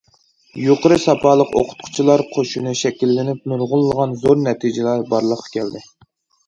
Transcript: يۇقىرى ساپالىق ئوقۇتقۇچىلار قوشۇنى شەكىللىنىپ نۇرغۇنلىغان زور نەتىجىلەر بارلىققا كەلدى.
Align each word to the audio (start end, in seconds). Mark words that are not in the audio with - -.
يۇقىرى 0.61 0.95
ساپالىق 1.03 1.53
ئوقۇتقۇچىلار 1.59 2.23
قوشۇنى 2.31 2.73
شەكىللىنىپ 2.81 3.47
نۇرغۇنلىغان 3.53 4.21
زور 4.25 4.43
نەتىجىلەر 4.49 5.07
بارلىققا 5.15 5.57
كەلدى. 5.61 5.87